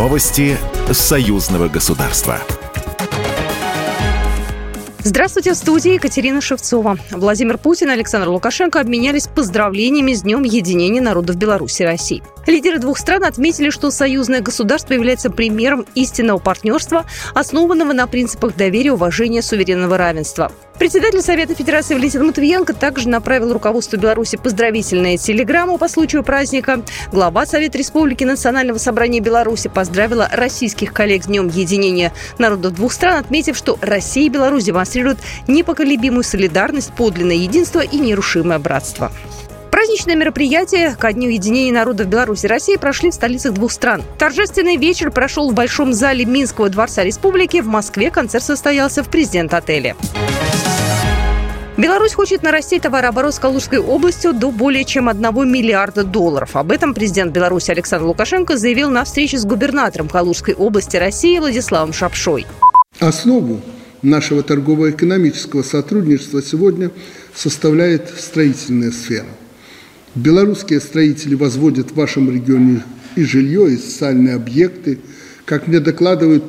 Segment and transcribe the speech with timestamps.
[0.00, 0.56] Новости
[0.90, 2.40] союзного государства.
[5.00, 6.96] Здравствуйте, в студии Екатерина Шевцова.
[7.10, 12.22] Владимир Путин и Александр Лукашенко обменялись поздравлениями с Днем единения народов Беларуси и России.
[12.46, 18.92] Лидеры двух стран отметили, что союзное государство является примером истинного партнерства, основанного на принципах доверия,
[18.92, 20.50] уважения, суверенного равенства.
[20.78, 26.82] Председатель Совета Федерации Валентин Матвиенко также направил руководству Беларуси поздравительные телеграмму по случаю праздника.
[27.12, 33.18] Глава Совета Республики Национального собрания Беларуси поздравила российских коллег с Днем единения народов двух стран,
[33.18, 39.12] отметив, что Россия и Беларусь демонстрируют непоколебимую солидарность, подлинное единство и нерушимое братство.
[39.70, 44.02] Праздничные мероприятия ко Дню единения народов Беларуси и России прошли в столицах двух стран.
[44.18, 47.60] Торжественный вечер прошел в Большом зале Минского дворца республики.
[47.60, 49.96] В Москве концерт состоялся в президент-отеле.
[51.76, 56.56] Беларусь хочет нарастить товарооборот с Калужской областью до более чем 1 миллиарда долларов.
[56.56, 61.94] Об этом президент Беларуси Александр Лукашенко заявил на встрече с губернатором Калужской области России Владиславом
[61.94, 62.46] Шапшой.
[62.98, 63.62] Основу
[64.02, 66.90] нашего торгово-экономического сотрудничества сегодня
[67.34, 69.26] составляет строительная сфера.
[70.16, 72.82] Белорусские строители возводят в вашем регионе
[73.14, 74.98] и жилье, и социальные объекты,
[75.44, 76.42] как мне докладывают,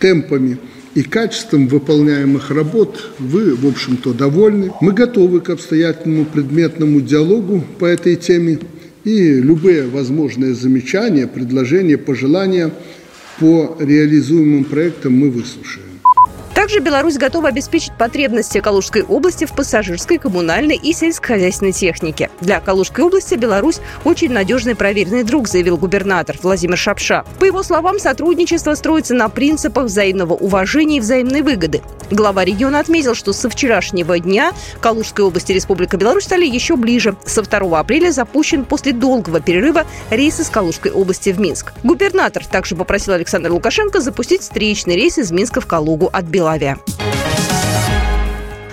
[0.00, 0.58] темпами
[0.94, 4.72] и качеством выполняемых работ вы, в общем-то, довольны.
[4.80, 8.58] Мы готовы к обстоятельному предметному диалогу по этой теме
[9.04, 12.72] и любые возможные замечания, предложения, пожелания
[13.38, 15.86] по реализуемым проектам мы выслушаем.
[16.66, 22.28] Также Беларусь готова обеспечить потребности Калужской области в пассажирской, коммунальной и сельскохозяйственной технике.
[22.40, 27.24] Для Калужской области Беларусь очень надежный проверенный друг, заявил губернатор Владимир Шапша.
[27.38, 31.82] По его словам, сотрудничество строится на принципах взаимного уважения и взаимной выгоды.
[32.10, 37.16] Глава региона отметил, что со вчерашнего дня Калужской области Республика Беларусь стали еще ближе.
[37.24, 41.74] Со 2 апреля запущен после долгого перерыва рейс из Калужской области в Минск.
[41.84, 46.55] Губернатор также попросил Александра Лукашенко запустить встречный рейс из Минска в Калугу от Беларуси.
[46.56, 46.78] Югославия.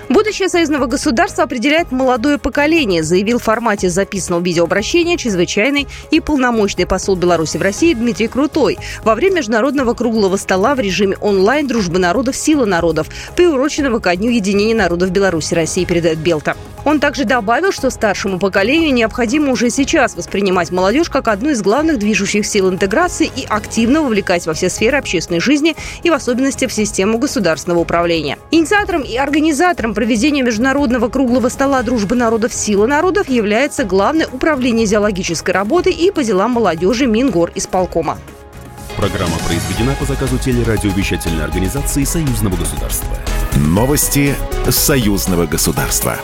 [0.10, 7.16] Будущее союзного государства определяет молодое поколение, заявил в формате записанного видеообращения чрезвычайный и полномочный посол
[7.16, 12.36] Беларуси в России Дмитрий Крутой во время международного круглого стола в режиме онлайн «Дружбы народов.
[12.36, 16.56] Сила народов», приуроченного ко Дню единения народов Беларуси и России, передает Белта.
[16.86, 21.98] Он также добавил, что старшему поколению необходимо уже сейчас воспринимать молодежь как одну из главных
[21.98, 26.74] движущих сил интеграции и активно вовлекать во все сферы общественной жизни и в особенности в
[26.74, 28.38] систему государственного управления.
[28.52, 35.54] Инициатором и организатором проведения международного круглого стола дружбы народов «Сила народов» является Главное управление зоологической
[35.54, 38.18] работы и по делам молодежи Мингор исполкома.
[38.96, 43.16] Программа произведена по заказу телерадиовещательной организации Союзного государства.
[43.56, 44.36] Новости
[44.70, 46.18] Союзного государства.